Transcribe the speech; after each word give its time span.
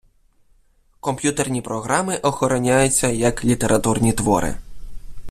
Комп'ютерні 0.99 1.61
програми 1.61 2.17
охороняються 2.17 3.07
як 3.07 3.45
літературні 3.45 4.13
твори. 4.13 4.55